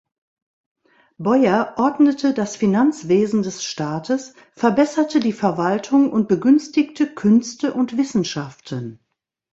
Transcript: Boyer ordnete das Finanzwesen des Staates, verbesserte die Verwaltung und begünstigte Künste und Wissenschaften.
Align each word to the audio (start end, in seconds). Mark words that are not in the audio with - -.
Boyer 1.19 1.75
ordnete 1.77 2.33
das 2.33 2.55
Finanzwesen 2.55 3.43
des 3.43 3.63
Staates, 3.63 4.33
verbesserte 4.55 5.19
die 5.19 5.31
Verwaltung 5.31 6.11
und 6.11 6.27
begünstigte 6.27 7.05
Künste 7.13 7.71
und 7.75 7.95
Wissenschaften. 7.97 8.99